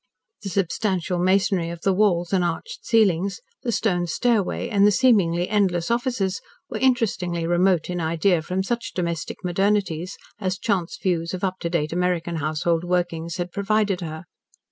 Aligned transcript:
The 0.41 0.49
substantial 0.49 1.19
masonry 1.19 1.69
of 1.69 1.81
the 1.81 1.93
walls 1.93 2.33
and 2.33 2.43
arched 2.43 2.83
ceilings, 2.87 3.39
the 3.61 3.71
stone 3.71 4.07
stairway, 4.07 4.67
and 4.67 4.87
the 4.87 4.91
seemingly 4.91 5.47
endless 5.47 5.91
offices, 5.91 6.41
were 6.71 6.79
interestingly 6.79 7.45
remote 7.45 7.87
in 7.87 8.01
idea 8.01 8.41
from 8.41 8.63
such 8.63 8.93
domestic 8.95 9.37
modernities 9.45 10.13
as 10.39 10.57
chance 10.57 10.97
views 10.97 11.35
of 11.35 11.43
up 11.43 11.59
to 11.59 11.69
date 11.69 11.93
American 11.93 12.37
household 12.37 12.83
workings 12.83 13.35
had 13.37 13.51
provided 13.51 14.01
her. 14.01 14.25